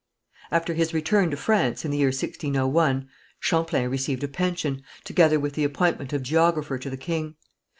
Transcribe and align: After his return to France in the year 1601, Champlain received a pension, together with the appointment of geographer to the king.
After 0.49 0.73
his 0.73 0.95
return 0.95 1.29
to 1.29 1.37
France 1.37 1.85
in 1.85 1.91
the 1.91 1.99
year 1.99 2.07
1601, 2.07 3.07
Champlain 3.39 3.87
received 3.87 4.23
a 4.23 4.27
pension, 4.27 4.81
together 5.03 5.39
with 5.39 5.53
the 5.53 5.63
appointment 5.63 6.11
of 6.11 6.23
geographer 6.23 6.79
to 6.79 6.89
the 6.89 6.97
king. 6.97 7.35